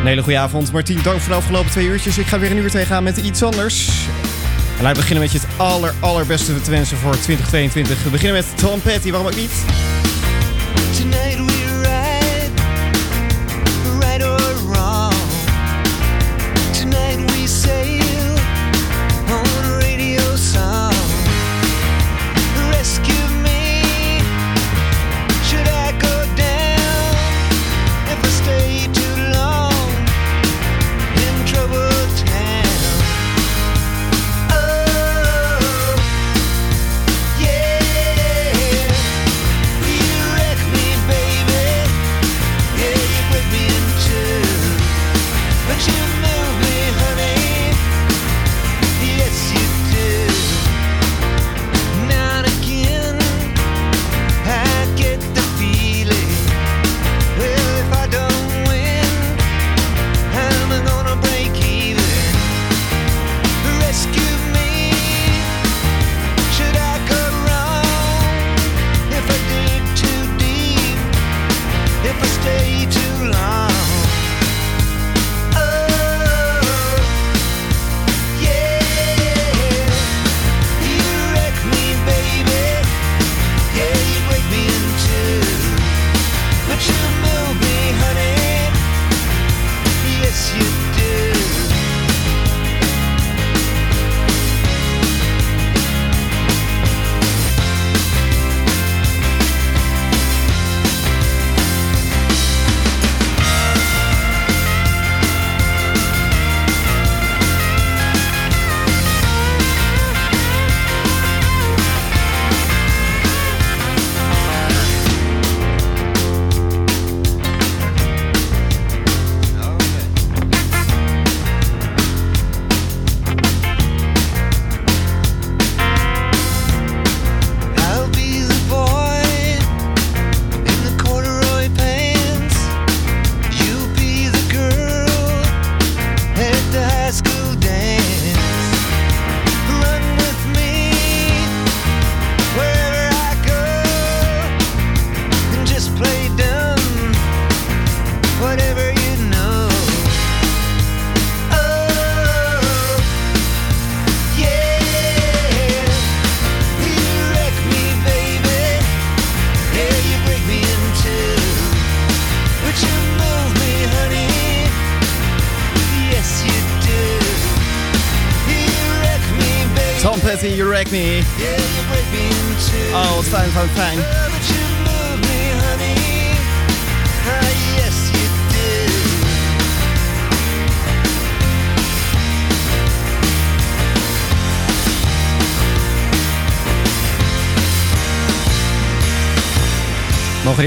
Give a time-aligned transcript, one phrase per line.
[0.00, 0.72] Een hele goede avond.
[0.72, 2.18] Martien, dank voor de afgelopen twee uurtjes.
[2.18, 3.88] Ik ga weer een uur tegenaan met iets anders.
[4.78, 8.02] En we beginnen met je het aller, allerbeste te wensen voor 2022.
[8.02, 9.64] We beginnen met Tom waarom ook niet?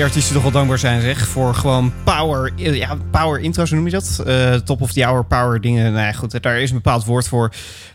[0.03, 1.27] Artiesten toch wel dankbaar zijn, zeg.
[1.27, 4.23] Voor gewoon power, ja, power intro, zo noem je dat?
[4.25, 5.93] Eh, top of the hour power dingen.
[5.93, 7.51] Nou ja, goed, daar is een bepaald woord voor.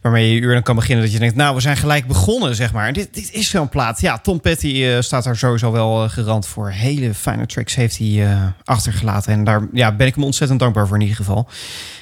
[0.08, 1.04] Waarmee je uur dan kan beginnen.
[1.04, 2.92] Dat je denkt, nou, we zijn gelijk begonnen, zeg maar.
[2.92, 4.00] Dit, dit is zo'n plaat.
[4.00, 6.70] Ja, Tom Petty eh, staat daar sowieso wel eh, garant voor.
[6.70, 9.32] Hele fijne tracks heeft hij eh, achtergelaten.
[9.32, 11.48] En daar ja, ben ik hem ontzettend dankbaar voor in ieder geval.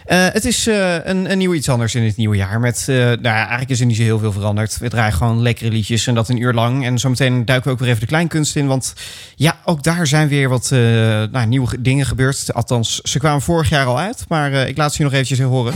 [0.07, 2.61] Het is een, een nieuw iets anders in het nieuwe jaar.
[2.61, 4.79] Met, nou ja, eigenlijk is er niet zo heel veel veranderd.
[4.79, 6.85] We draaien gewoon lekkere liedjes en dat een uur lang.
[6.85, 8.67] En zometeen duiken we ook weer even de kleinkunst in.
[8.67, 8.95] Want
[9.35, 12.55] ja, ook daar zijn weer wat nou, nieuwe ge- dingen gebeurd.
[12.55, 14.25] Althans, ze kwamen vorig jaar al uit.
[14.29, 15.75] Maar ik laat ze je nog eventjes horen.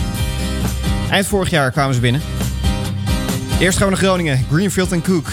[1.11, 2.21] Eind vorig jaar kwamen ze binnen.
[3.59, 4.47] Eerst gaan we naar Groningen.
[4.51, 5.29] Greenfield en Cook.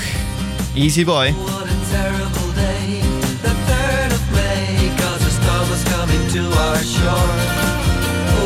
[0.74, 1.34] Easy boy.
[1.34, 3.02] What a terrible day,
[3.42, 7.36] the 3rd of May, cause a storm was coming to our shore.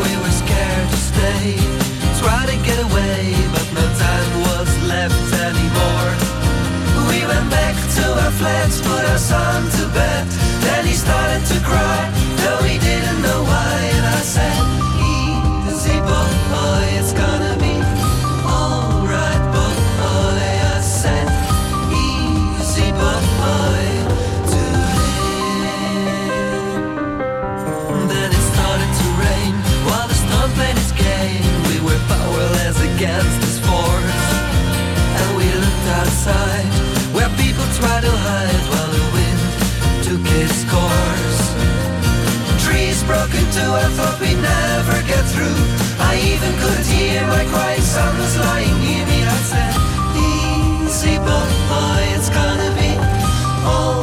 [0.03, 1.55] We were scared to stay,
[2.21, 6.11] try to get away, but no time was left anymore.
[7.09, 10.27] We went back to our flats, put our son to bed,
[10.61, 12.11] then he started to cry,
[12.43, 14.80] though he didn't know why, and I said,
[33.01, 34.21] against this force.
[35.17, 36.69] And we looked outside,
[37.15, 39.41] where people try to hide while the wind
[40.05, 41.41] took its course.
[42.61, 45.61] Trees broke into I thought we'd never get through.
[45.97, 49.19] I even could hear my crying son was lying near me.
[49.25, 49.73] I said,
[50.29, 52.91] Easy, boy, it's gonna be
[53.65, 54.00] all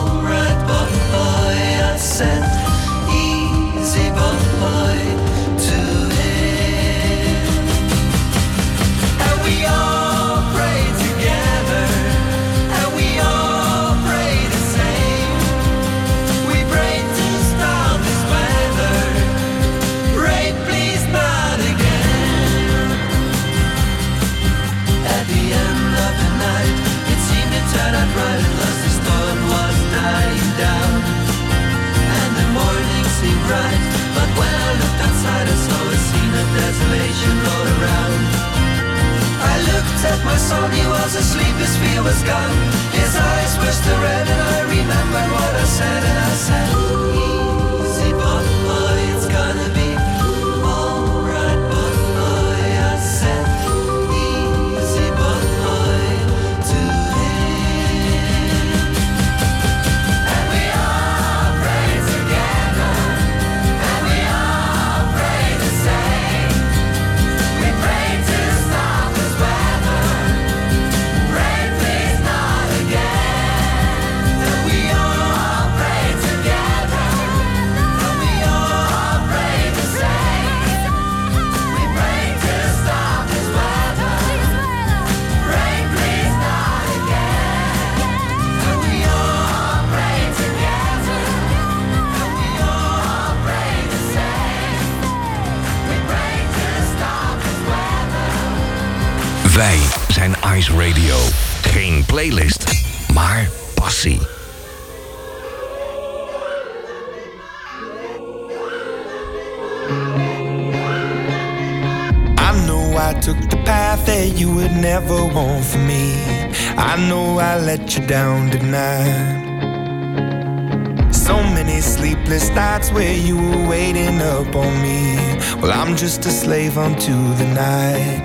[126.09, 128.23] just a slave unto the night.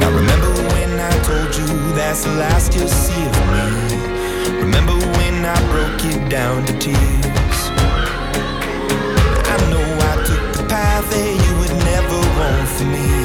[0.00, 3.66] Now, remember when I told you that's the last you'll see of me?
[4.58, 7.60] Remember when I broke you down to tears?
[9.52, 13.17] I know I took the path that you would never want for me.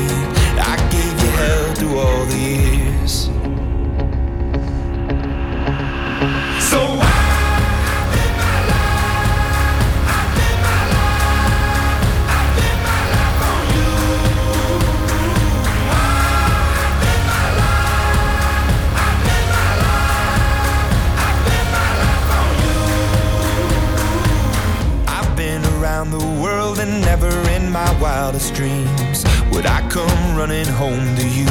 [28.24, 31.50] Wildest dreams would I come running home to you.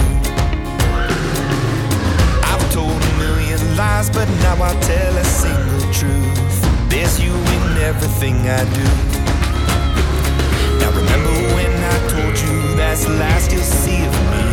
[2.50, 6.56] I've told a million lies, but now I tell a single truth.
[6.88, 8.88] There's you in everything I do.
[10.80, 14.46] Now remember when I told you that's the last you'll see of me.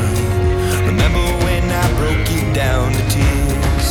[0.91, 3.89] Remember when I broke you down to tears.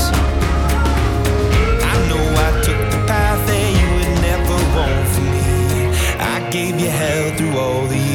[1.92, 5.48] I know I took the path that you would never want for me.
[6.34, 8.07] I gave you hell through all the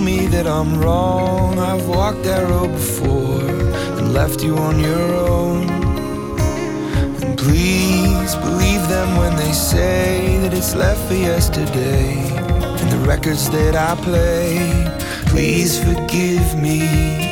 [0.00, 1.58] me that I'm wrong.
[1.58, 3.40] I've walked that road before
[3.98, 5.68] and left you on your own.
[7.22, 12.18] And please believe them when they say that it's left for yesterday.
[12.80, 14.88] And the records that I play,
[15.26, 17.29] please forgive me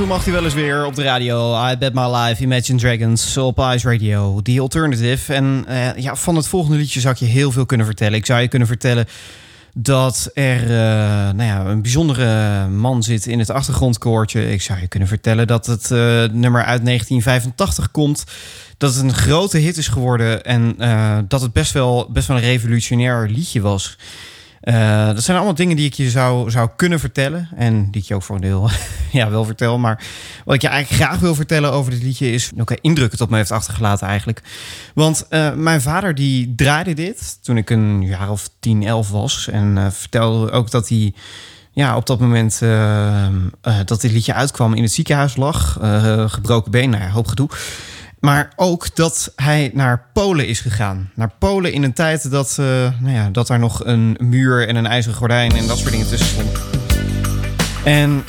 [0.00, 1.68] toe mag hij wel eens weer op de radio.
[1.70, 5.34] I Bet My Life, Imagine Dragons op Ice Radio, The Alternative.
[5.34, 8.14] En eh, ja, van het volgende liedje zou ik je heel veel kunnen vertellen.
[8.14, 9.06] Ik zou je kunnen vertellen
[9.74, 10.70] dat er eh,
[11.30, 14.52] nou ja, een bijzondere man zit in het achtergrondkoortje.
[14.52, 15.98] Ik zou je kunnen vertellen dat het eh,
[16.32, 18.24] nummer uit 1985 komt.
[18.76, 20.76] Dat het een grote hit is geworden en
[21.28, 23.96] dat het best wel, best wel een revolutionair liedje was.
[24.60, 27.48] Eh, dat zijn allemaal dingen die ik je zou, zou kunnen vertellen.
[27.56, 28.70] En die ik je ook voor een deel
[29.12, 29.78] ja, wel vertel.
[29.78, 30.04] Maar
[30.44, 32.50] wat ik je eigenlijk graag wil vertellen over dit liedje is...
[32.54, 34.42] welke indruk het op me heeft achtergelaten eigenlijk.
[34.94, 39.48] Want eh, mijn vader die draaide dit toen ik een jaar of 10, 11 was.
[39.48, 41.14] En eh, vertelde ook dat hij
[41.72, 42.58] ja, op dat moment
[43.84, 45.78] dat dit liedje uitkwam in het ziekenhuis lag.
[46.26, 47.48] gebroken been, nou ja, hoop gedoe.
[48.20, 51.10] Maar ook dat hij naar Polen is gegaan.
[51.14, 52.66] Naar Polen in een tijd dat, eh,
[53.00, 56.08] nou ja, dat daar nog een muur en een ijzeren gordijn en dat soort dingen
[56.08, 56.52] tussen stonden.
[57.84, 58.24] En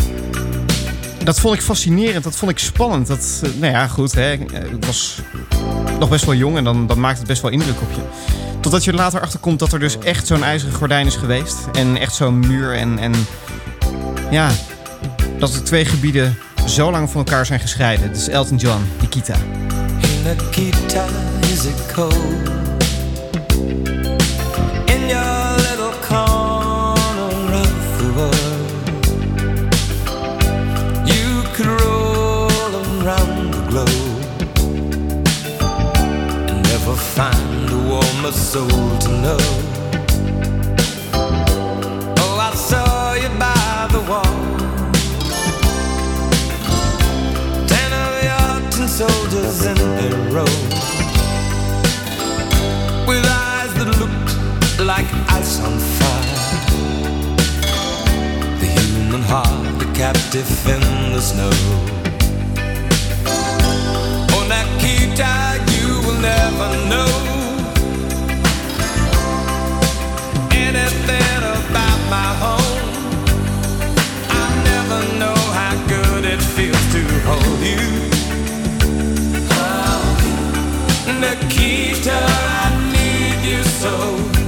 [1.23, 3.07] dat vond ik fascinerend, dat vond ik spannend.
[3.07, 5.19] Dat, eh, nou ja, goed, hè, ik was
[5.99, 8.01] nog best wel jong en dan, dan maakt het best wel indruk op je.
[8.59, 11.57] Totdat je er later achterkomt dat er dus echt zo'n ijzeren gordijn is geweest.
[11.71, 13.13] En echt zo'n muur en, en
[14.29, 14.49] ja,
[15.39, 18.13] dat de twee gebieden zo lang van elkaar zijn gescheiden.
[18.13, 19.35] Dus Elton John, Nikita.
[20.23, 21.05] Nikita,
[21.51, 22.13] is it cold?
[24.87, 28.71] In your little corner of the world,
[31.07, 34.23] you could roll around the globe
[36.49, 39.70] and never find a warmer soul to know.
[60.01, 61.51] Captive in the snow
[64.33, 65.33] Oh, Nikita,
[65.73, 67.11] you will never know
[70.67, 72.81] Anything about my home
[74.41, 77.85] I never know how good it feels to hold you.
[79.51, 80.01] Oh,
[81.21, 82.19] Nikita,
[82.63, 84.40] I need you so.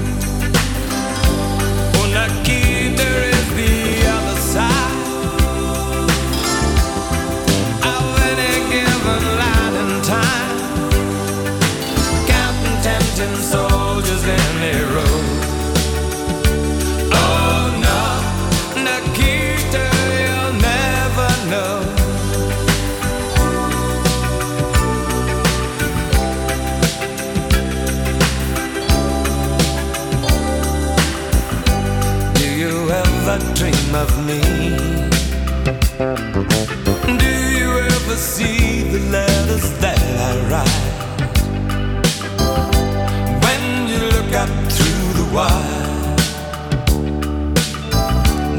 [44.43, 46.15] Up through the wire.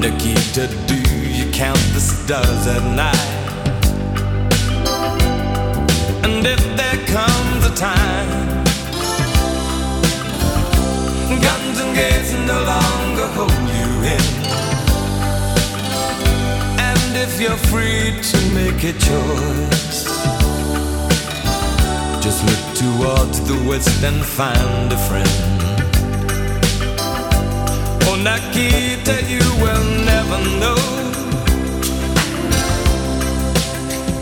[0.00, 0.98] Nikita, do
[1.38, 3.32] you count the stars at night?
[6.24, 8.64] And if there comes a time
[11.46, 14.26] Guns and gates no longer hold you in.
[16.88, 20.04] And if you're free to make a choice
[22.24, 25.73] Just look towards the west and find a friend
[28.16, 30.78] Oh, Nikita, you will never know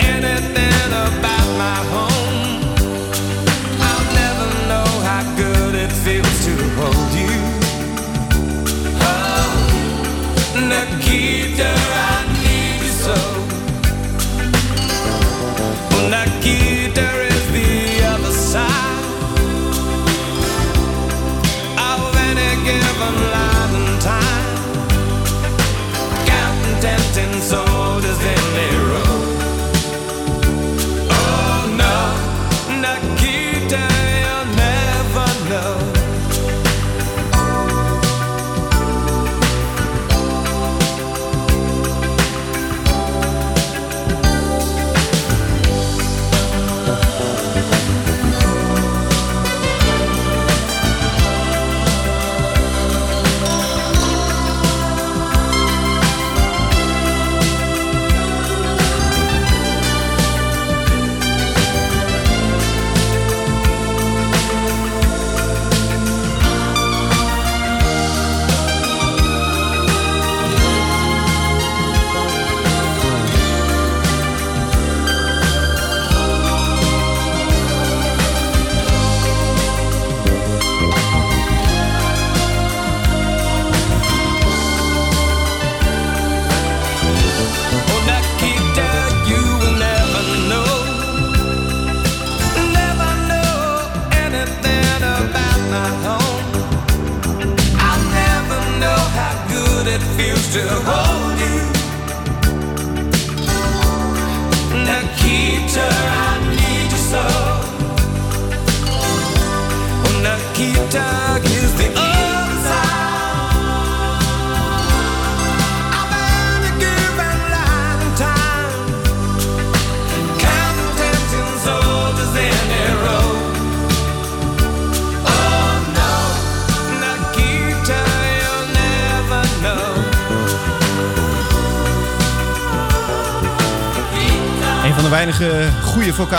[0.01, 2.65] anything about my home.
[3.89, 7.37] I'll never know how good it feels to hold you.
[9.03, 9.53] Oh,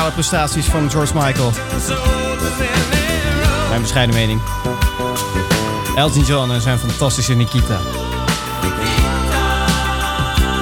[0.03, 1.51] vocale prestaties van George Michael.
[3.69, 4.41] Mijn bescheiden mening.
[5.95, 7.79] Elton John en zijn fantastische Nikita.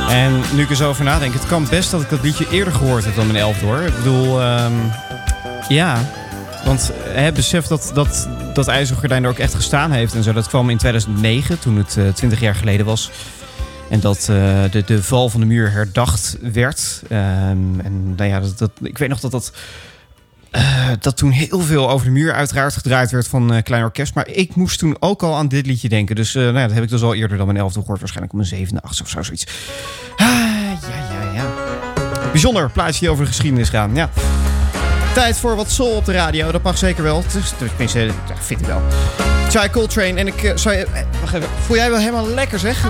[0.10, 2.74] En nu ik er zo over nadenk, het kan best dat ik dat liedje eerder
[2.74, 3.82] gehoord heb dan mijn elfde hoor.
[3.82, 4.74] Ik bedoel, ehm,
[5.68, 6.10] ja.
[6.66, 10.34] Want heb besef dat, dat, dat IJzeren Gordijn er ook echt gestaan heeft en zo.
[10.34, 13.12] Dat kwam in 2009, toen het eh, 20 jaar geleden was.
[13.90, 17.01] En dat eh, de, de val van de muur herdacht werd.
[17.12, 19.52] Ehm, en nou ja, dat, ik weet nog dat dat
[20.52, 24.14] eh, dat toen heel veel over de muur uiteraard gedraaid werd van eh, Klein Orkest.
[24.14, 26.16] Maar ik moest toen ook al aan dit liedje denken.
[26.16, 28.00] Dus eh, nou ja, dat heb ik dus al eerder dan mijn elfde gehoord.
[28.00, 29.48] Waarschijnlijk om mijn zevende, achtste of zo, zoiets.
[30.16, 30.28] Ah,
[30.82, 31.46] ja, ja, ja.
[32.32, 34.10] Bijzonder plaatje over de geschiedenis gaan, ja.
[35.14, 37.24] Tijd voor wat soul op de radio, dat mag zeker wel.
[37.58, 38.82] Tenminste, ja, vind ik wel.
[39.50, 40.52] Chai Coltrane en ik...
[40.56, 40.88] zou je,
[41.20, 42.90] wacht even, voel jij wel helemaal lekker zeg?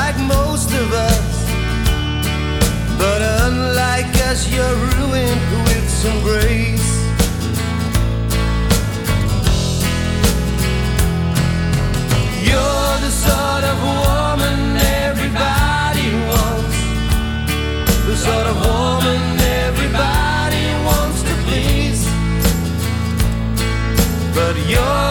[0.00, 1.36] Like most of us.
[3.02, 6.88] But unlike us, you're ruined with some grace.
[12.48, 14.58] You're the sort of woman
[15.10, 16.78] everybody wants.
[18.08, 19.22] The sort of woman
[19.66, 22.00] everybody wants to please.
[24.36, 25.07] But you're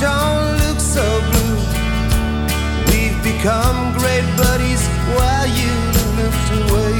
[0.00, 1.56] don't look so blue.
[2.88, 4.82] We've become great buddies
[5.16, 5.72] while you
[6.18, 6.96] looked away.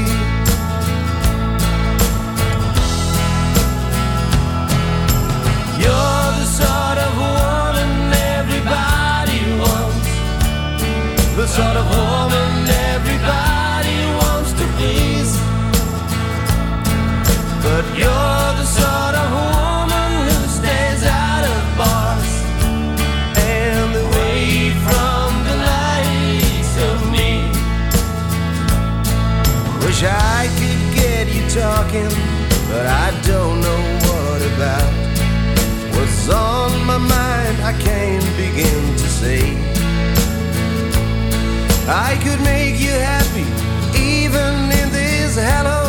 [5.83, 10.09] You're the sort of woman everybody wants.
[11.35, 15.37] The sort of woman everybody wants to please.
[17.61, 18.36] But you're
[31.87, 32.09] talking,
[32.69, 34.93] but I don't know what about.
[35.95, 39.57] What's on my mind, I can't begin to say.
[41.87, 43.47] I could make you happy,
[43.97, 45.86] even in this hallowed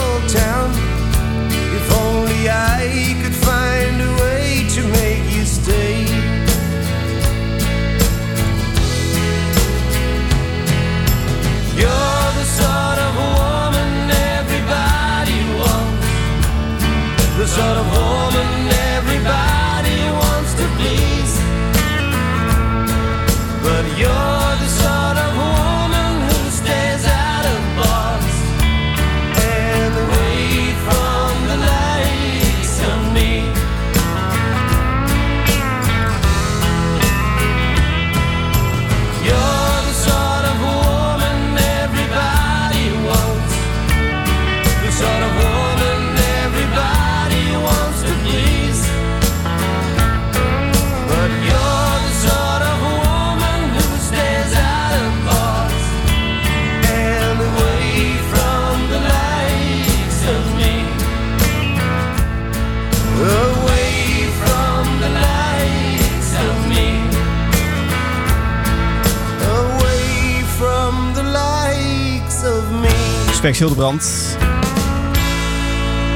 [73.59, 74.37] Hildebrand.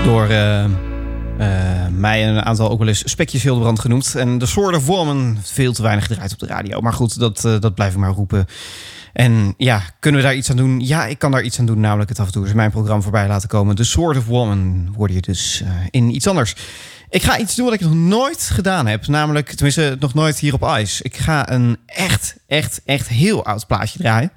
[0.05, 0.71] Door eh, eh,
[1.91, 4.15] mij en een aantal ook wel eens Spekjes Hildebrand genoemd.
[4.15, 6.81] En The Sword of Woman, veel te weinig gedraaid op de radio.
[6.81, 8.47] Maar goed, dat, eh, dat blijf ik maar roepen.
[9.13, 10.81] En ja, kunnen we daar iets aan doen?
[10.81, 13.03] Ja, ik kan daar iets aan doen, namelijk het af en toe eens mijn programma
[13.03, 13.75] voorbij laten komen.
[13.75, 16.55] The Sword of Woman hoorde je dus in iets anders.
[17.11, 19.07] Ik ga iets doen wat ik nog nooit gedaan heb.
[19.07, 21.03] Namelijk, tenminste, nog nooit hier op Ice.
[21.03, 24.33] Ik ga een echt, echt, echt heel oud plaatje draaien.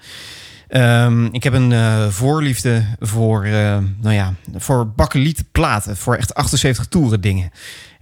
[0.68, 5.98] Ehm, ik heb een eh, voorliefde voor, eh, nou ja, voor bakkelieten platen.
[5.98, 7.52] Voor echt 78 toeren dingen.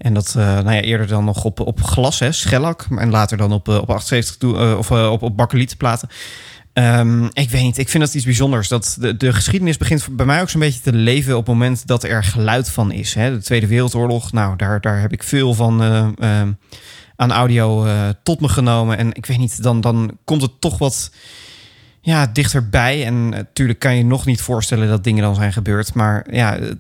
[0.04, 2.88] En dat eh, nou ja, eerder dan nog op, op glas, hè, schellak.
[2.98, 5.52] En later dan op, op 78 toe, eh, of op, op.
[6.74, 8.68] Ehm, ik weet niet, ik vind dat iets bijzonders.
[8.68, 11.88] Dat de, de geschiedenis begint bij mij ook zo'n beetje te leven op het moment
[11.88, 13.14] dat er geluid van is.
[13.14, 13.32] Hè.
[13.32, 16.52] De Tweede Wereldoorlog, nou, daar, daar heb ik veel van eh, ehm,
[17.16, 17.88] aan audio
[18.24, 18.98] tot me genomen.
[18.98, 21.12] En ik weet niet, dan, dan komt het toch wat
[22.06, 23.06] ja, dichterbij.
[23.06, 25.94] En natuurlijk kan je nog niet voorstellen dat dingen dan zijn gebeurd.
[25.94, 26.72] Maar ja, eh,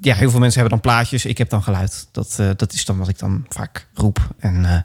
[0.00, 1.24] ja heel veel mensen hebben dan plaatjes.
[1.24, 2.08] Ik heb dan geluid.
[2.12, 4.28] Dat, eh, dat is dan wat ik dan vaak roep.
[4.38, 4.78] En eh,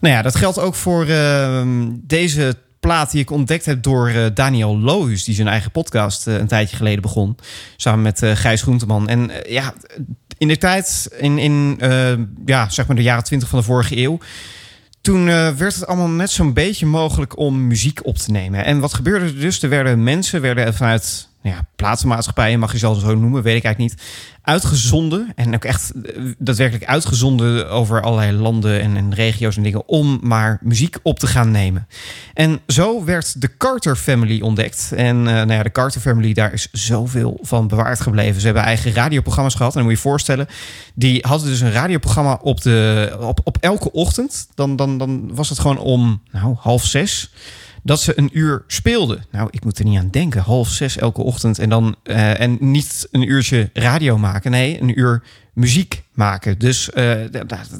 [0.00, 4.24] nou ja, dat geldt ook voor eh, deze plaat die ik ontdekt heb door eh,
[4.34, 5.24] Daniel Lohuus...
[5.24, 7.36] die zijn eigen podcast eh, een tijdje geleden begon.
[7.76, 9.08] Samen met eh, Gijs Groenteman.
[9.08, 9.74] En eh, ja,
[10.38, 12.12] in de tijd, in, in eh,
[12.46, 14.18] ja, zeg maar de jaren twintig van de vorige eeuw...
[15.02, 18.64] Toen eh, werd het allemaal net zo'n beetje mogelijk om muziek op te nemen.
[18.64, 19.62] En wat gebeurde er dus?
[19.62, 23.94] Er werden mensen werden vanuit ja, platenmaatschappijen, mag je zelfs zo noemen, weet ik eigenlijk
[23.94, 24.02] niet,
[24.42, 25.32] uitgezonden.
[25.36, 30.18] En ook echt eh, daadwerkelijk uitgezonden over allerlei landen en, en regio's en dingen om
[30.22, 31.86] maar muziek op te gaan nemen.
[32.34, 34.92] En zo werd de Carter Family ontdekt.
[34.96, 38.40] En eh, nou ja, de Carter Family, daar is zoveel van bewaard gebleven.
[38.40, 39.72] Ze hebben eigen radioprogramma's gehad.
[39.72, 40.46] En dan moet je je voorstellen,
[40.94, 44.48] die hadden dus een radioprogramma op, de, op, op elke ochtend.
[44.54, 47.30] Dan, dan, dan was het gewoon om nou, half zes
[47.82, 49.24] dat ze een uur speelden.
[49.30, 50.42] Nou, ik moet er niet aan denken.
[50.42, 54.50] Half zes elke ochtend en dan eh, en niet een uurtje radio maken.
[54.50, 56.58] Nee, een uur muziek maken.
[56.58, 57.14] Dus eh,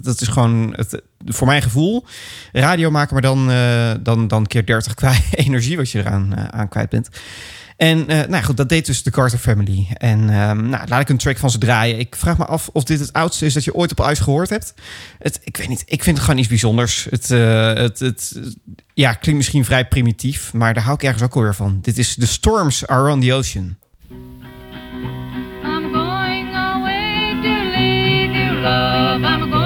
[0.03, 2.05] dat, is gewoon het, voor mijn gevoel
[2.53, 6.69] radio maken, maar dan, eh, dan, dan keer 30 kwijt energie wat je eraan aan
[6.69, 7.09] kwijt bent.
[7.83, 9.87] En eh, nou goed, dat deed dus de Carter Family.
[9.97, 11.99] En ehm, nou, laat ik een track van ze draaien.
[11.99, 14.49] Ik vraag me af of dit het oudste is dat je ooit op Ice gehoord
[14.49, 14.75] hebt.
[15.19, 17.07] Het, ik weet niet, ik vind het gewoon iets bijzonders.
[17.11, 18.41] Het, eh, het, het
[18.95, 21.79] ja, klinkt misschien vrij primitief, maar daar hou ik ergens ook alweer van.
[21.83, 23.77] Dit is The Storms Are on the Ocean.
[25.65, 26.53] I'm going
[29.51, 29.62] to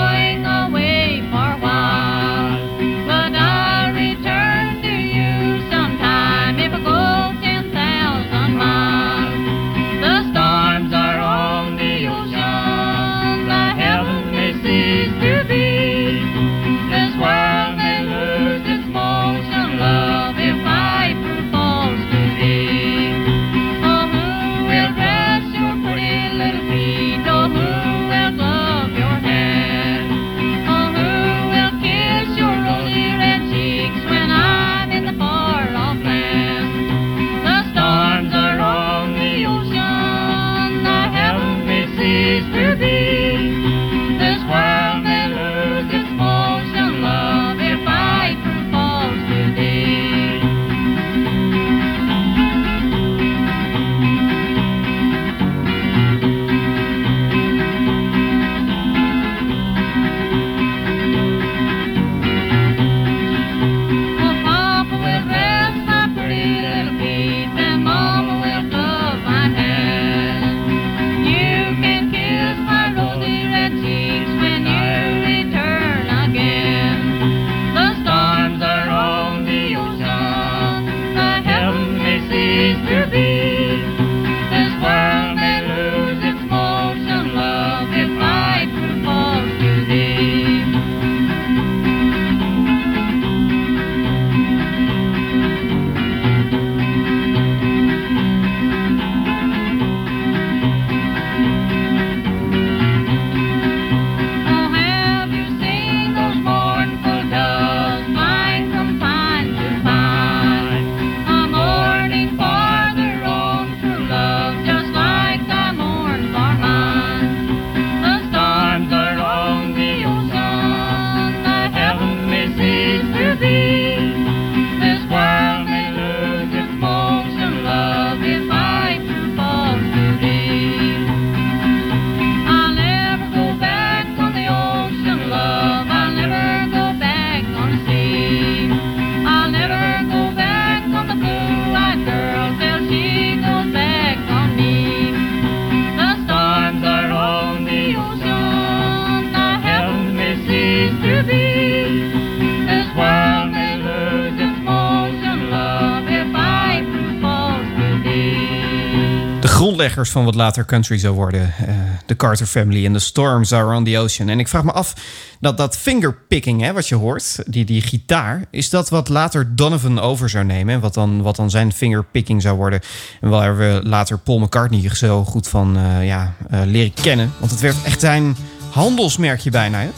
[159.77, 161.55] grondleggers van wat later country zou worden.
[161.67, 161.75] eh,
[162.07, 164.29] de Carter Family en The Storms Are on the Ocean.
[164.29, 164.95] En ik vraag me af,
[165.41, 168.45] dat, dat fingerpicking hè, wat je hoort, die, die gitaar...
[168.51, 170.75] is dat wat later Donovan over zou nemen?
[170.75, 172.81] En wat dan, wat dan zijn fingerpicking zou worden?
[173.21, 177.33] En waar we later Paul McCartney zo goed van eh, ja, eh, leren kennen.
[177.39, 178.37] Want het werd echt zijn
[178.71, 179.79] handelsmerkje bijna.
[179.79, 179.89] Hè?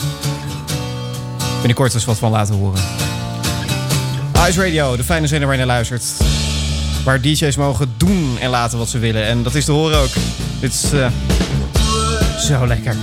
[1.58, 2.82] Binnenkort eens wat van laten horen.
[4.48, 6.47] Ice Radio, de fijne zender waar je naar luistert.
[7.08, 9.26] Waar DJ's mogen doen en laten wat ze willen.
[9.26, 10.10] En dat is te horen ook.
[10.60, 11.10] Dit is eh,
[12.38, 12.96] zo lekker.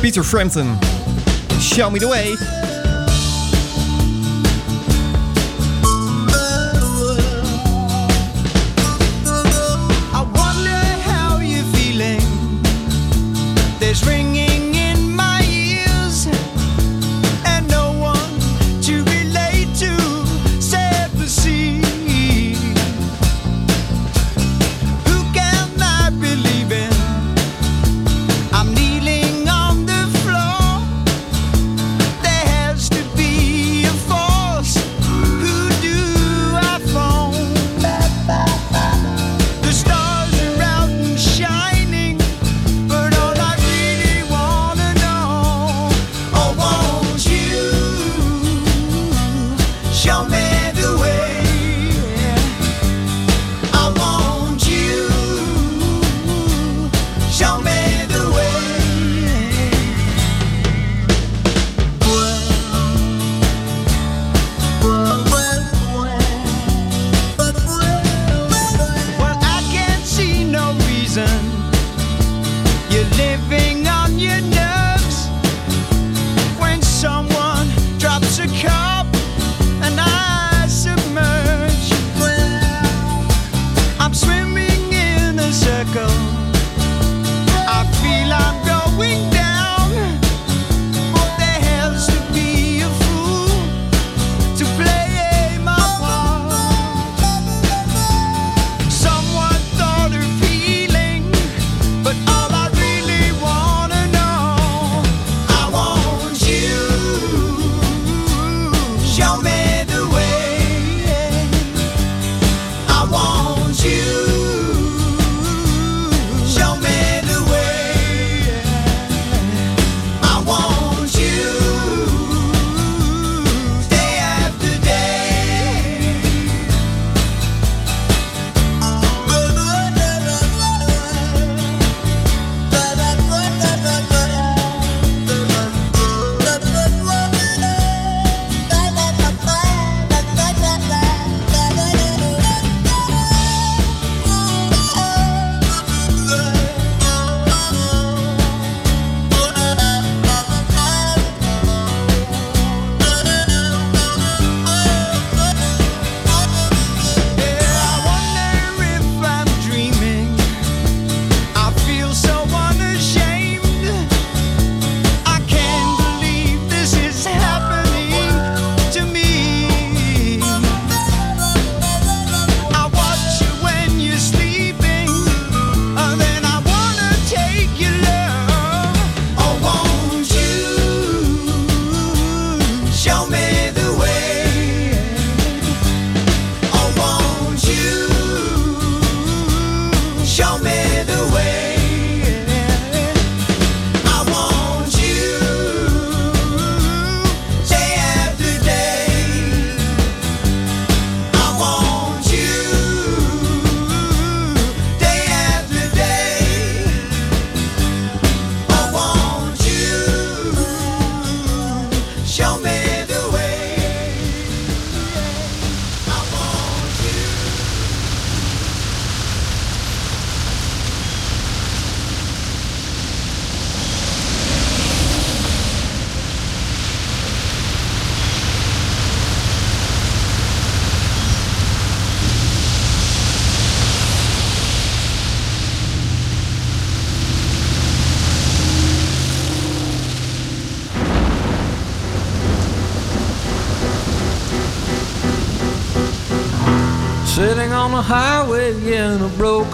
[0.00, 0.78] Peter Frampton.
[1.60, 2.36] Show me the way.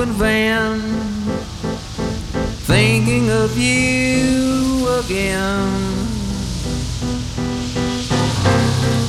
[0.00, 0.80] Broken van,
[2.64, 5.68] thinking of you again.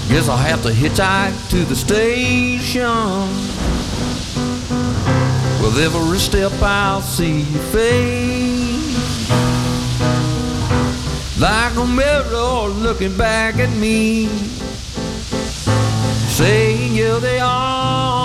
[0.10, 2.82] Guess I'll have to hitchhike to the station.
[5.62, 9.30] With every step I'll see your face.
[11.40, 14.28] Like a mirror looking back at me.
[16.28, 18.21] Saying you're the only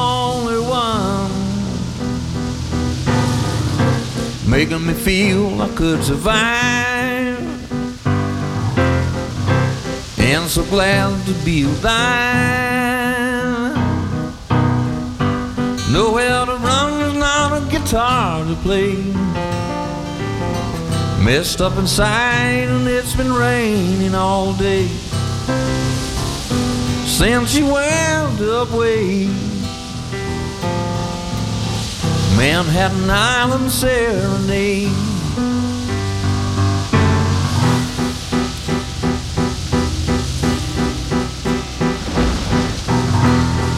[4.56, 7.36] Making me feel I could survive.
[10.18, 12.56] And so glad to be alive.
[15.92, 18.94] Nowhere to run, there's not a guitar to play.
[21.22, 24.88] Messed up inside, and it's been raining all day.
[27.04, 29.28] Since you wound up away,
[32.36, 34.90] Manhattan Island Serenade.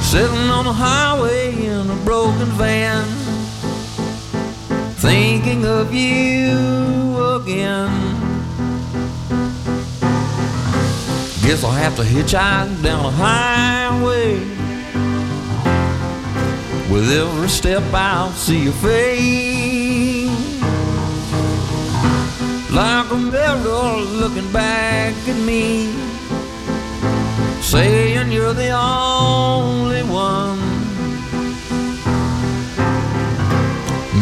[0.03, 3.07] Sitting on the highway in a broken van,
[4.97, 7.89] thinking of you again.
[11.43, 14.58] Guess I'll have to hitchhike down the highway.
[16.91, 20.09] With every step I'll see your face.
[22.71, 25.93] Like a mirror looking back at me.
[27.61, 30.61] Saying you're the only one.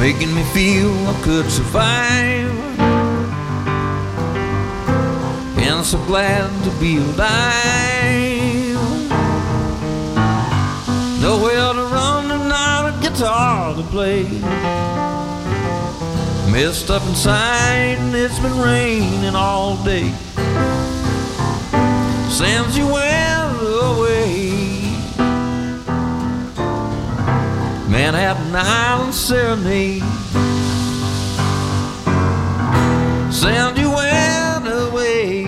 [0.00, 2.50] Making me feel I could survive.
[5.58, 7.76] And so glad to be alive.
[11.20, 11.75] Nowhere
[13.16, 14.24] guitar to play
[16.52, 20.12] messed up inside it's been raining all day
[22.36, 24.50] since you went away.
[27.88, 30.02] Manhattan Island Serenade.
[33.32, 35.44] Since you went away.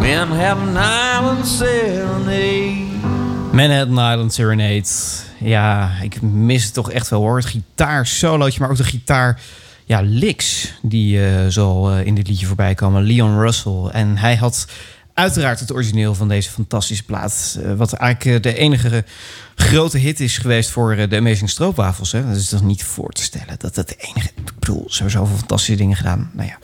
[0.00, 2.61] Manhattan Island Serenade.
[3.52, 4.84] Manhattan Island Serenade.
[5.38, 7.36] Ja, ik mis het toch echt wel hoor.
[7.36, 9.40] Het gitaarsolootje, maar ook de gitaar
[9.84, 13.02] ja, licks die eh zo eh, in dit liedje voorbij komen.
[13.02, 13.88] Leon Russell.
[13.92, 14.66] En hij had
[15.14, 17.58] uiteraard het origineel van deze fantastische plaat.
[17.62, 19.04] eh, wat eigenlijk de enige
[19.54, 22.12] grote hit is geweest voor de Amazing Stroopwafels.
[22.12, 22.26] Hè?
[22.26, 24.28] Dat is toch niet voor te stellen dat dat de enige...
[24.44, 26.30] Ik bedoel, ze hebben zoveel fantastische dingen gedaan.
[26.32, 26.58] Nou ja.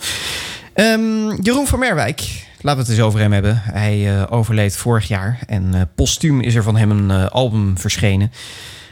[0.72, 3.62] Ehm, Jeroen van Merwijk, laten we het eens over hem hebben.
[3.62, 7.78] Hij eh, overleed vorig jaar en eh, postuum is er van hem een eh, album
[7.78, 8.32] verschenen.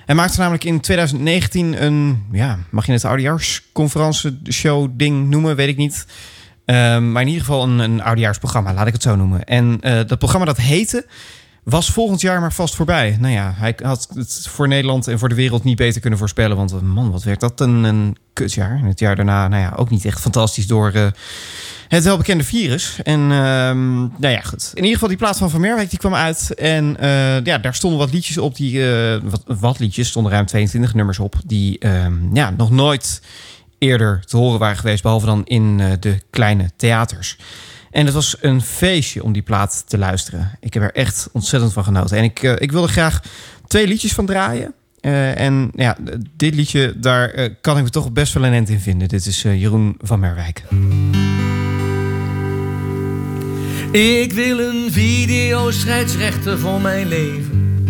[0.04, 5.68] Hij maakte namelijk in 2019 een, ja, mag je het oudejaarsconferentie show ding noemen, weet
[5.68, 6.06] ik niet.
[6.64, 9.44] Ehm, maar in ieder geval een, een oudejaarsprogramma, laat ik het zo noemen.
[9.44, 11.06] En dat programma dat heette
[11.66, 13.16] was volgend jaar maar vast voorbij.
[13.20, 16.56] Nou ja, hij had het voor Nederland en voor de wereld niet beter kunnen voorspellen.
[16.56, 18.78] Want man, wat werd dat een, een kutjaar.
[18.78, 21.06] En het jaar daarna, nou ja, ook niet echt fantastisch door eh,
[21.88, 22.98] het welbekende virus.
[23.02, 24.70] En ehm, nou ja, goed.
[24.70, 26.54] In ieder geval die plaat van Van Merwijk, die kwam uit.
[26.54, 28.56] En eh, ja, daar stonden wat liedjes op.
[28.56, 31.34] Die, eh, wat, wat liedjes, stonden ruim 22 nummers op.
[31.46, 33.22] Die ehm, ja, nog nooit
[33.78, 35.02] eerder te horen waren geweest.
[35.02, 37.36] Behalve dan in de kleine theaters.
[37.96, 40.58] En het was een feestje om die plaat te luisteren.
[40.60, 42.16] Ik heb er echt ontzettend van genoten.
[42.16, 43.20] En ik, eh, ik wilde graag
[43.66, 44.74] twee liedjes van draaien.
[45.00, 45.96] Eh, en ja,
[46.36, 49.08] dit liedje, daar eh, kan ik me toch best wel een end in vinden.
[49.08, 50.62] Dit is Jeroen van Merwijk.
[53.92, 57.80] Ik wil een videoscheidsrechter voor mijn leven.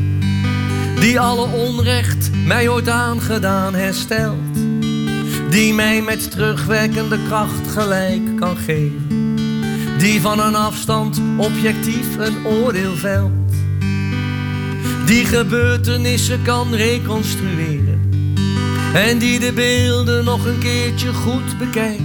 [1.00, 4.54] Die alle onrecht mij ooit aangedaan herstelt.
[5.50, 9.25] Die mij met terugwerkende kracht gelijk kan geven.
[9.98, 13.30] Die van een afstand objectief een oordeel velt.
[15.06, 18.00] Die gebeurtenissen kan reconstrueren.
[18.94, 22.02] En die de beelden nog een keertje goed bekijkt.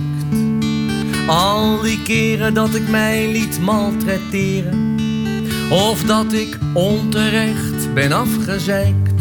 [1.27, 4.95] Al die keren dat ik mij liet maltretteren.
[5.69, 9.11] Of dat ik onterecht ben afgezeikt.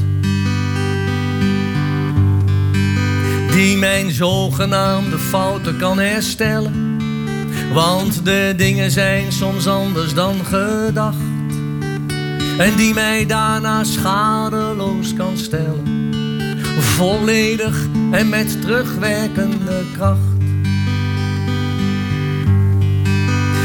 [3.52, 6.89] Die mijn zogenaamde fouten kan herstellen.
[7.72, 11.16] Want de dingen zijn soms anders dan gedacht.
[12.58, 16.10] En die mij daarna schadeloos kan stellen.
[16.78, 20.18] Volledig en met terugwerkende kracht.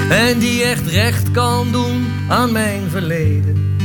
[0.10, 3.78] En die echt recht kan doen aan mijn verleden.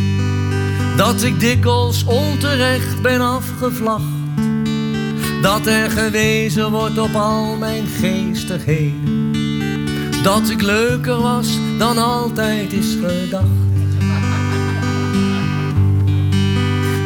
[0.96, 4.04] Dat ik dikwijls onterecht ben afgevlacht.
[5.42, 9.09] Dat er gewezen wordt op al mijn geestigheden.
[10.22, 11.48] Dat ik leuker was
[11.78, 13.44] dan altijd is gedacht.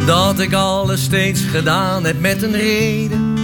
[0.06, 3.38] Dat ik alles steeds gedaan heb met een reden.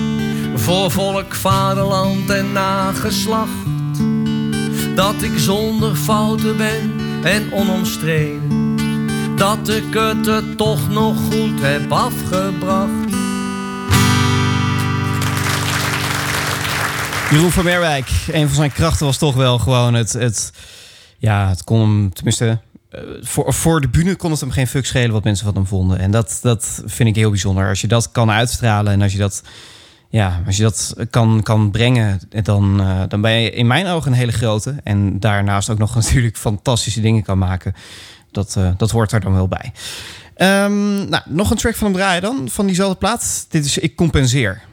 [0.54, 3.50] Voor volk, vaderland en nageslacht.
[4.94, 6.92] Dat ik zonder fouten ben
[7.22, 8.76] en onomstreden.
[9.36, 12.99] Dat ik het er toch nog goed heb afgebracht.
[17.31, 20.12] Jeroen van Merwijk, een van zijn krachten was toch wel gewoon het...
[20.12, 20.53] het
[21.18, 22.61] ja, het kon tenminste...
[22.91, 25.66] eh, voor, voor de bühne kon het hem geen fuck schelen wat mensen van hem
[25.66, 25.99] vonden.
[25.99, 27.68] En dat, dat vind ik heel bijzonder.
[27.68, 29.43] Als je dat kan uitstralen en als je dat,
[30.09, 32.20] ja, als je dat kan, kan brengen...
[32.43, 34.74] dan, eh, dan ben je in mijn ogen een hele grote.
[34.85, 37.74] En daarnaast ook nog natuurlijk fantastische dingen kan maken.
[38.31, 39.72] Dat, eh, dat hoort er dan wel bij.
[40.35, 43.47] Ehm, nou, nog een track van hem draaien dan, van diezelfde plaat.
[43.49, 44.68] Dit is Ik Compenseer.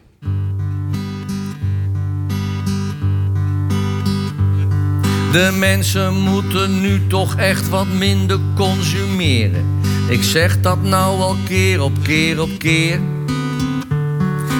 [5.31, 9.65] De mensen moeten nu toch echt wat minder consumeren.
[10.09, 12.99] Ik zeg dat nou al keer op keer op keer.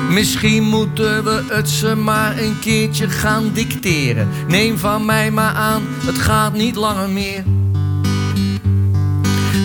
[0.09, 4.27] Misschien moeten we het ze maar een keertje gaan dicteren.
[4.47, 7.43] Neem van mij maar aan, het gaat niet langer meer.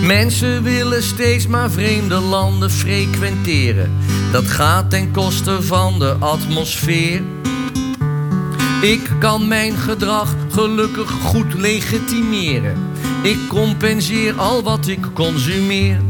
[0.02, 3.90] Mensen willen steeds maar vreemde landen frequenteren.
[4.32, 7.22] Dat gaat ten koste van de atmosfeer.
[8.82, 12.76] Ik kan mijn gedrag gelukkig goed legitimeren.
[13.22, 16.00] Ik compenseer al wat ik consumeer.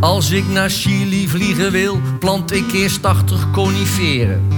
[0.00, 4.48] Als ik naar Chili vliegen wil, plant ik eerst 80 coniferen.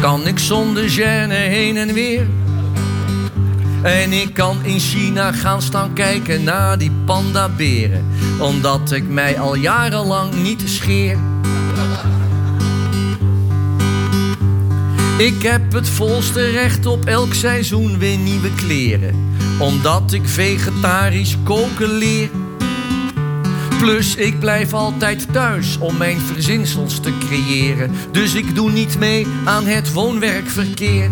[0.00, 2.26] Kan ik zonder gêne heen en weer?
[3.82, 8.06] En ik kan in China gaan staan kijken naar die pandaberen.
[8.40, 11.18] Omdat ik mij al jarenlang niet scheer.
[15.18, 19.36] Ik heb het volste recht op elk seizoen weer nieuwe kleren.
[19.58, 22.28] Omdat ik vegetarisch koken leer.
[23.78, 27.90] Plus ik blijf altijd thuis om mijn verzinsels te creëren.
[28.10, 31.10] Dus ik doe niet mee aan het woon-werkverkeer.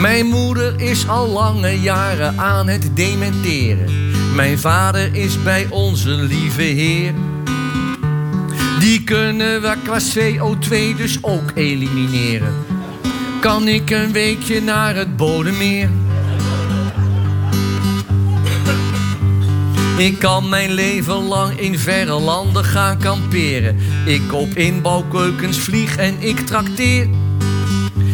[0.00, 4.10] Mijn moeder is al lange jaren aan het dementeren.
[4.34, 7.14] Mijn vader is bij onze lieve Heer.
[8.82, 12.54] Die kunnen we qua CO2 dus ook elimineren.
[13.40, 15.88] Kan ik een weekje naar het Bodemeer?
[19.98, 23.76] Ik kan mijn leven lang in verre landen gaan kamperen.
[24.06, 27.08] Ik koop inbouwkeukens, vlieg en ik trakteer.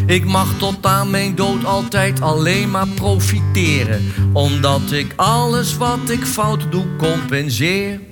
[0.06, 4.12] Ik mag tot aan mijn dood altijd alleen maar profiteren.
[4.32, 8.07] Omdat ik alles wat ik fout doe compenseer.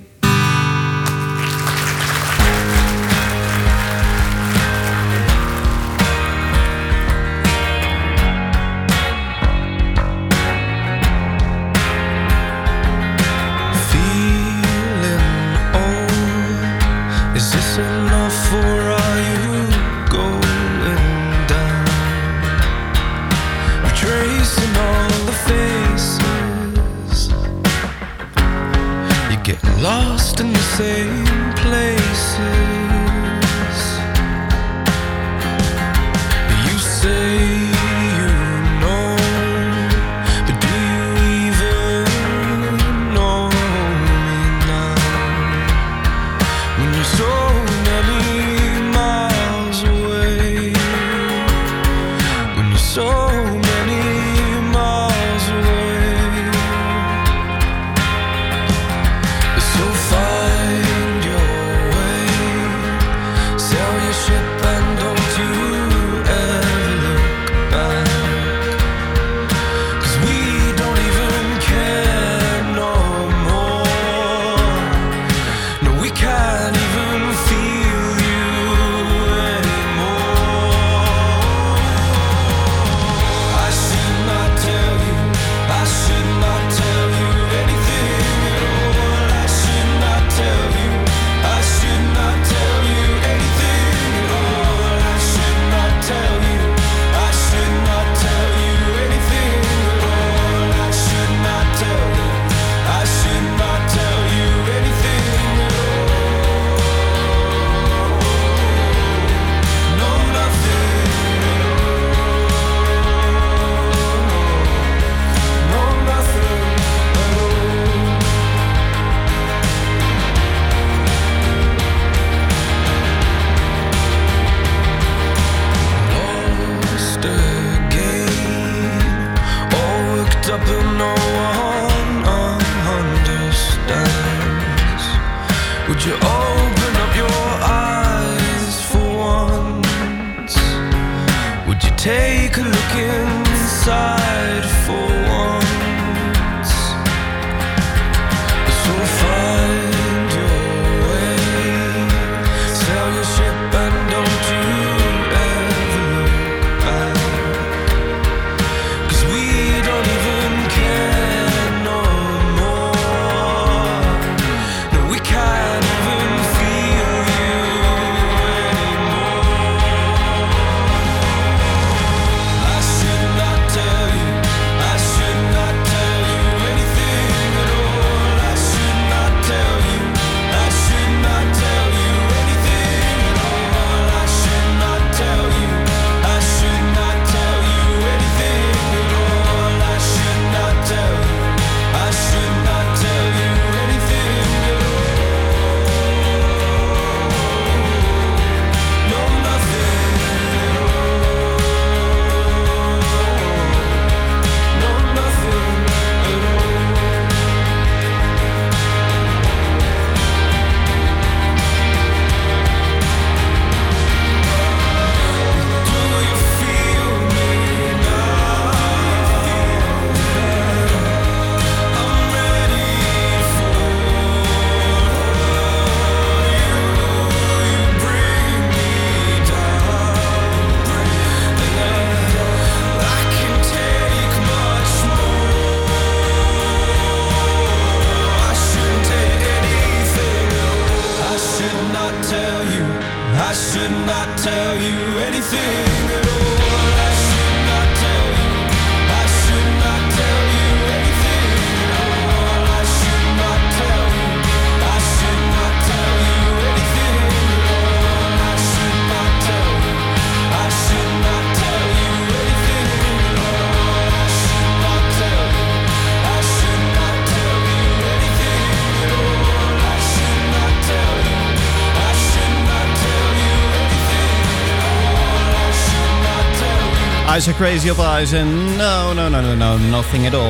[277.37, 280.49] Eyes are crazy op eyes en no, no, no, no, no, nothing at all.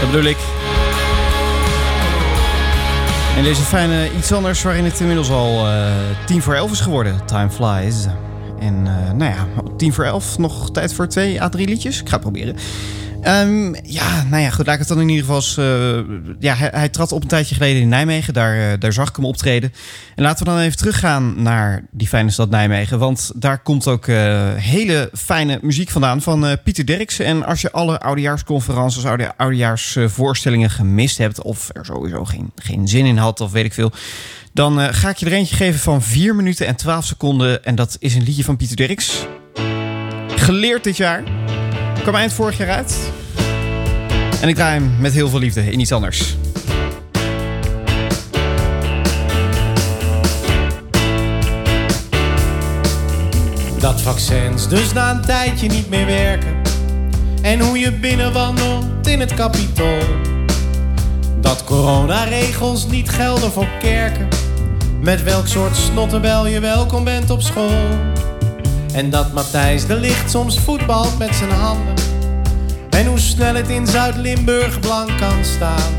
[0.00, 0.36] Dat bedoel ik.
[3.36, 5.92] En deze fijne iets anders waarin het inmiddels al eh
[6.26, 7.26] tien voor elf is geworden.
[7.26, 8.06] Time flies.
[8.58, 9.46] En eh, nou ja,
[9.76, 12.00] tien voor elf nog tijd voor twee à drie liedjes.
[12.00, 12.56] Ik ga het proberen.
[13.28, 14.66] Ehm, ja, nou ja, goed.
[14.66, 17.54] Laat ik het dan in ieder geval eens, eh, ja, hij, trad op een tijdje
[17.54, 18.34] geleden in Nijmegen.
[18.34, 19.72] Daar, eh, daar zag ik hem optreden.
[20.14, 22.98] En laten we dan even teruggaan naar die fijne stad Nijmegen.
[22.98, 27.24] Want daar komt ook eh, hele fijne muziek vandaan van Pieter Derksen.
[27.24, 31.42] En als je alle oudejaarsconferences, oude, oudejaarsvoorstellingen gemist hebt...
[31.42, 33.92] of er sowieso geen, geen zin in had of weet ik veel...
[34.52, 37.64] dan ga ik je er eentje geven van 4 minuten en 12 seconden.
[37.64, 39.26] En dat is een liedje van Pieter Derks.
[40.28, 41.22] Geleerd dit jaar.
[42.02, 43.17] Kwam eind vorig jaar uit.
[44.40, 46.36] En ik draai hem met heel veel liefde in iets anders.
[53.78, 56.56] Dat vaccins dus na een tijdje niet meer werken.
[57.42, 60.02] En hoe je binnenwandelt in het kapitool.
[61.40, 64.28] Dat coronaregels niet gelden voor kerken.
[65.00, 67.88] Met welk soort snottenbel je welkom bent op school.
[68.92, 71.97] En dat Matthijs de Licht soms voetbalt met zijn handen.
[72.98, 75.92] En hoe snel het in Zuid-Limburg blank kan staan.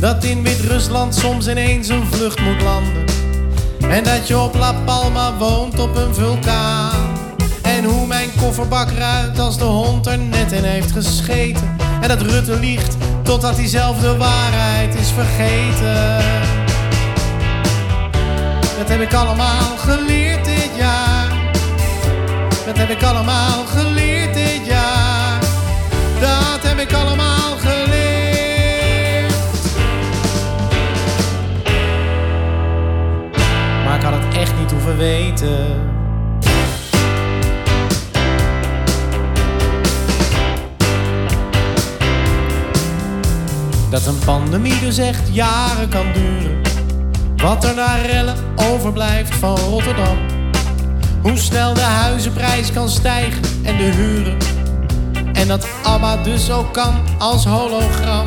[0.00, 3.04] Dat in Wit-Rusland soms ineens een vlucht moet landen.
[3.88, 7.18] En dat je op La Palma woont op een vulkaan.
[7.62, 11.76] En hoe mijn kofferbak ruikt als de hond er net in heeft gescheten.
[12.00, 16.24] En dat Rutte liegt totdat hij zelf de waarheid is vergeten.
[18.78, 21.32] Dat heb ik allemaal geleerd dit jaar.
[22.66, 24.45] Dat heb ik allemaal geleerd dit jaar.
[26.76, 29.34] Heb ik allemaal geleerd.
[33.84, 35.66] Maar ik had het echt niet hoeven weten.
[43.90, 46.60] Dat een pandemie dus echt jaren kan duren.
[47.36, 50.18] Wat er na rellen overblijft van Rotterdam.
[51.22, 54.55] Hoe snel de huizenprijs kan stijgen en de huren.
[55.36, 58.26] En dat ABBA dus ook kan als hologram.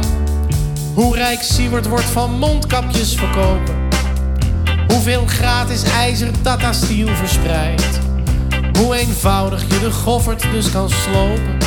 [0.93, 3.75] Hoe rijk Siewert wordt van mondkapjes verkopen.
[4.87, 7.99] Hoeveel gratis ijzer Tata Steel verspreidt.
[8.79, 11.57] Hoe eenvoudig je de goffert dus kan slopen.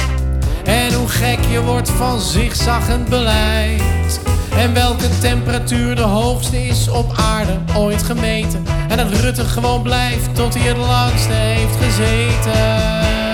[0.64, 4.20] En hoe gek je wordt van zigzaggend beleid.
[4.56, 8.66] En welke temperatuur de hoogste is op aarde ooit gemeten.
[8.88, 13.31] En dat Rutte gewoon blijft tot hij het langste heeft gezeten.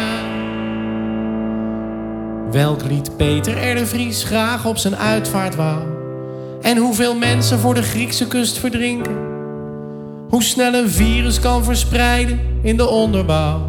[2.51, 3.86] Welk lied Peter R.
[3.86, 5.82] Vries graag op zijn uitvaart wou.
[6.62, 9.16] En hoeveel mensen voor de Griekse kust verdrinken.
[10.28, 13.61] Hoe snel een virus kan verspreiden in de onderbouw.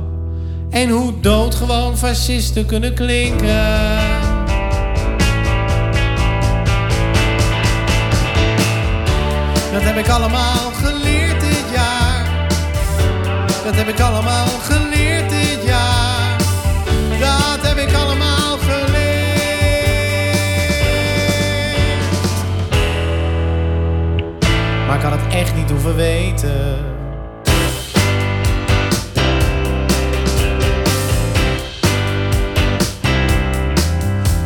[0.70, 3.48] En hoe doodgewoon fascisten kunnen klinken.
[9.72, 12.48] Dat heb ik allemaal geleerd dit jaar.
[13.64, 15.59] Dat heb ik allemaal geleerd dit jaar.
[25.00, 26.78] Ik had het echt niet hoeven weten.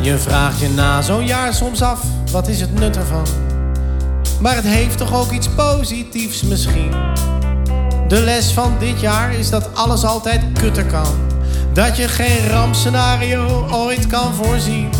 [0.00, 2.00] Je vraagt je na zo'n jaar soms af,
[2.30, 3.26] wat is het nut ervan?
[4.40, 6.90] Maar het heeft toch ook iets positiefs misschien.
[8.08, 11.14] De les van dit jaar is dat alles altijd kutter kan.
[11.72, 14.90] Dat je geen rampscenario ooit kan voorzien.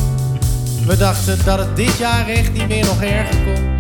[0.87, 3.74] We dachten dat het dit jaar echt niet meer nog erger kon.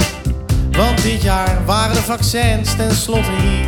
[0.77, 3.67] Want dit jaar waren de vaccins tenslotte hier.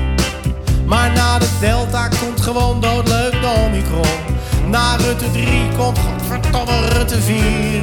[0.87, 4.37] Maar na de Delta komt gewoon doodleuk de Omicron.
[4.69, 7.83] Na Rutte 3 komt godverdomme Rutte 4.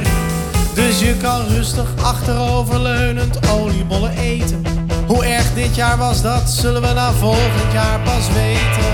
[0.74, 4.62] Dus je kan rustig achteroverleunend oliebollen eten.
[5.06, 8.92] Hoe erg dit jaar was, dat zullen we na volgend jaar pas weten.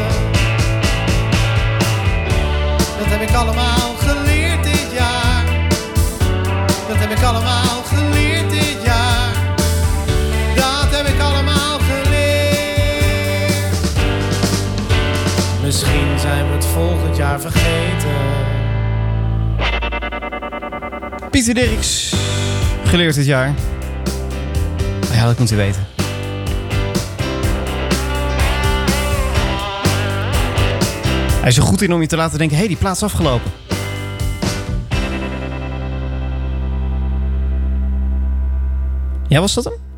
[2.99, 5.45] Dat heb ik allemaal geleerd dit jaar.
[6.89, 7.80] Dat heb ik allemaal
[15.81, 18.11] Misschien zijn we het volgend jaar vergeten.
[21.31, 22.15] Pieter Dirks,
[22.85, 23.55] geleerd dit jaar.
[25.13, 25.87] Ja, dat moet u weten.
[31.41, 32.57] Hij is er goed in om je te laten denken...
[32.57, 33.51] hé, hey, die plaats afgelopen.
[39.29, 39.90] Ja, was dat hem?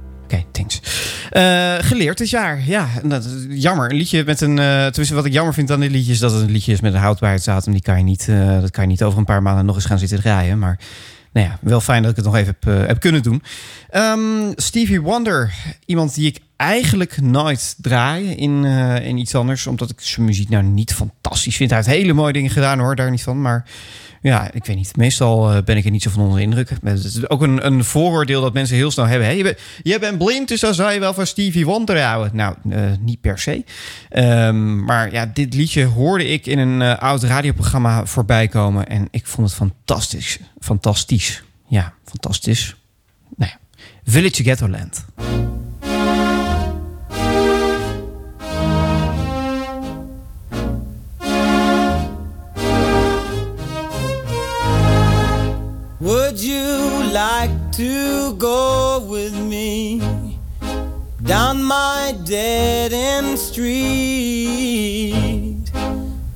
[1.33, 2.63] Eh, geleerd dit jaar.
[2.67, 2.89] Ja,
[3.49, 3.91] jammer.
[3.91, 4.59] Een liedje met een...
[4.59, 6.13] eh tenminste, wat ik jammer vind aan dit liedje...
[6.13, 7.73] is dat het een liedje is met een houdbaarheidsdatum.
[7.73, 9.85] Die kan je niet, eh, dat kan je niet over een paar maanden nog eens
[9.85, 10.59] gaan zitten draaien.
[10.59, 10.79] Maar
[11.33, 13.43] nou ja, wel fijn dat ik het nog even heb, heb kunnen doen.
[13.91, 15.55] Ehm, Stevie Wonder.
[15.87, 19.67] Iemand die ik eigenlijk nooit draai in, eh, in iets anders.
[19.67, 21.71] Omdat ik zijn muziek nou niet fantastisch vind.
[21.71, 23.41] Hij heeft hele mooie dingen gedaan hoor, daar niet van.
[23.41, 23.65] Maar
[24.23, 24.97] ja, ik weet niet.
[24.97, 26.71] Meestal eh, ben ik er niet zo van onder de indruk.
[26.83, 29.37] Het is ook een, een vooroordeel dat mensen heel snel hebben.
[29.37, 32.37] Je, bent, je bent blind, dus dan zou je wel van Stevie Wonder houden.
[32.37, 33.65] Nou, eh, niet per se.
[34.09, 38.89] Ehm, maar ja, dit liedje hoorde ik in een oud radioprogramma voorbij komen.
[38.89, 40.39] En ik vond het fantastisch.
[40.61, 41.43] Fantastisch.
[41.69, 42.77] Ja, fantastisch.
[43.37, 43.81] Nou ja.
[44.05, 45.05] Village Ghettoland.
[45.17, 45.62] Would
[57.43, 60.01] like to go with me
[61.25, 63.73] down my dead end street?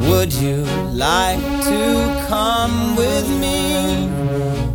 [0.01, 0.65] Would you
[1.07, 1.39] like
[1.71, 4.09] to come with me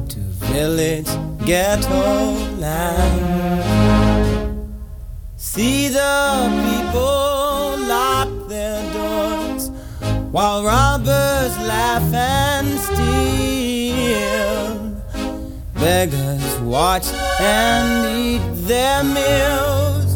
[0.07, 0.19] to
[0.53, 1.11] village
[1.45, 2.31] ghetto
[2.63, 3.63] land?
[5.35, 9.69] See the people lock their doors
[10.31, 13.70] while robbers laugh and steal.
[15.81, 17.07] Beggars watch
[17.39, 20.15] and eat their meals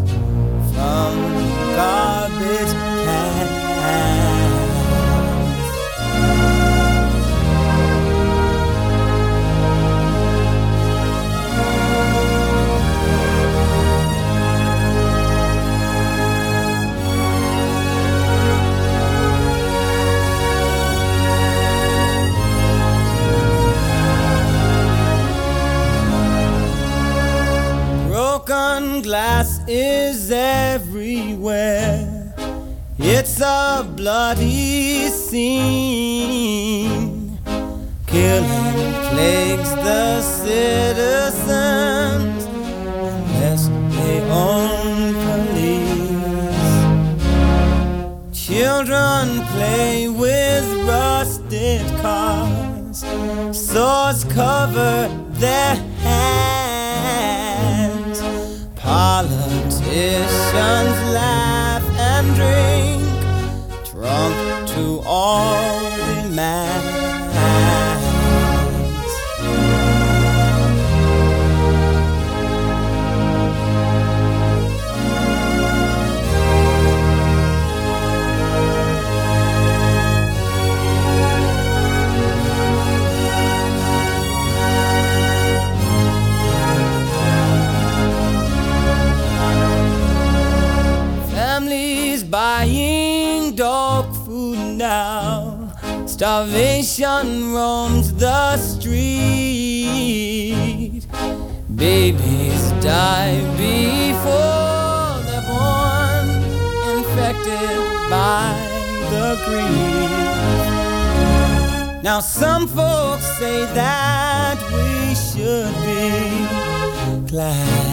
[0.72, 1.16] from
[1.76, 2.65] garbage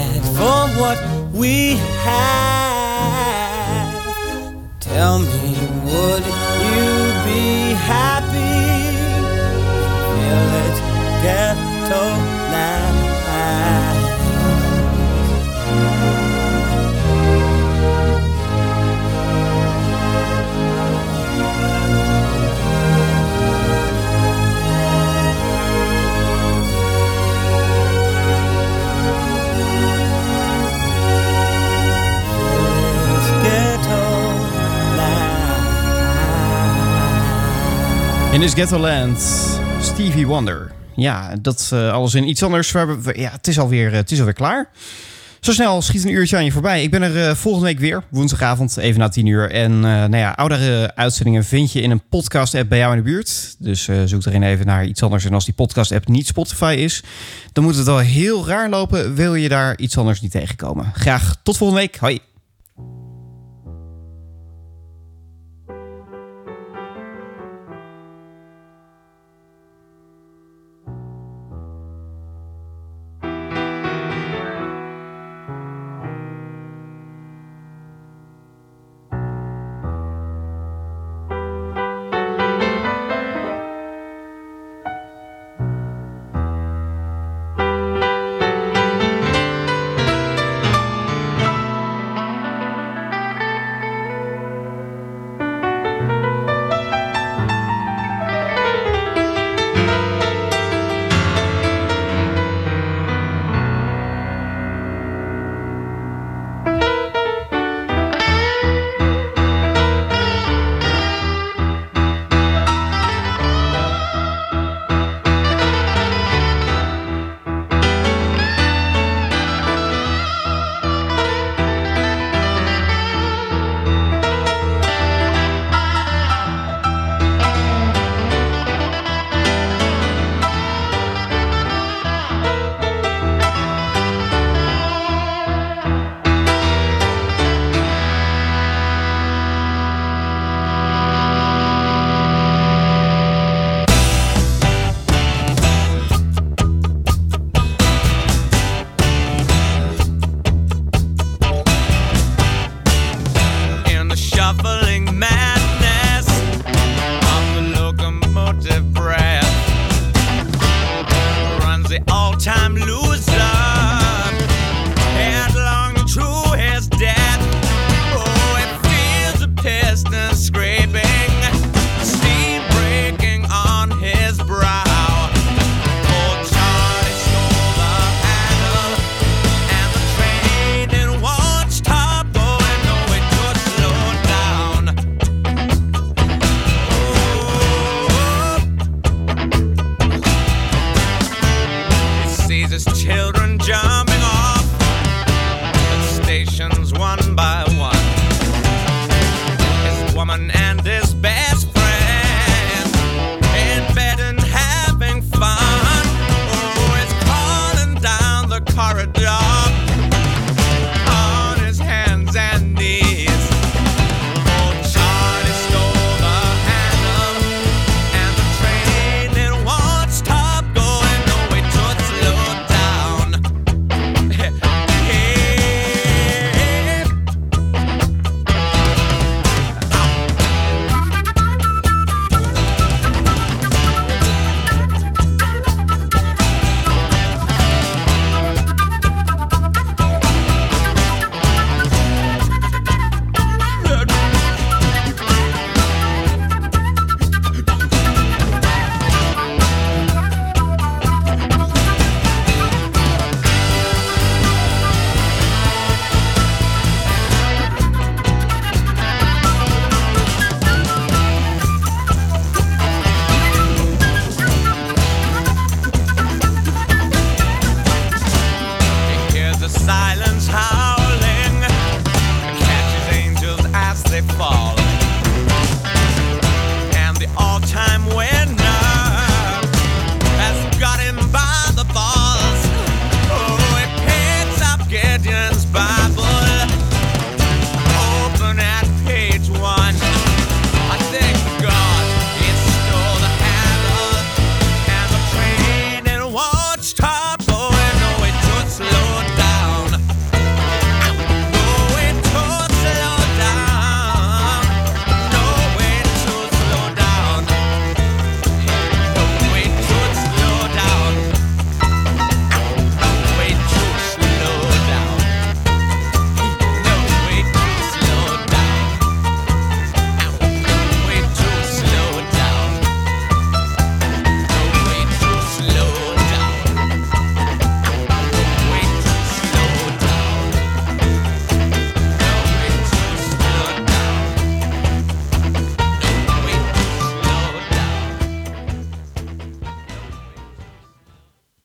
[0.02, 0.98] glad for what
[1.32, 2.22] we have.
[4.80, 8.96] Tell me, would you be happy?
[10.14, 10.80] Village
[11.22, 12.41] ghetto
[38.32, 39.18] In this ghetto land,
[39.80, 40.72] Stevie Wonder.
[40.96, 42.72] Ja, dat eh, alles in iets anders.
[42.72, 44.70] We ja, het, is alweer, eh, het is alweer klaar.
[45.42, 46.82] Zo snel schiet een uurtje aan je voorbij.
[46.82, 49.50] Ik ben er eh, volgende week weer, woensdagavond, even na 10 uur.
[49.50, 53.10] En eh, nou ja, oudere uitzendingen vind je in een podcast-app bij jou in de
[53.10, 53.54] buurt.
[53.58, 55.24] Dus zoek erin even naar iets anders.
[55.24, 57.02] En als die podcast-app niet Spotify is,
[57.52, 59.14] dan moet het wel heel raar lopen.
[59.14, 60.92] Wil je daar iets anders niet tegenkomen?
[60.94, 61.96] Graag tot volgende week.
[61.96, 62.31] Hoi.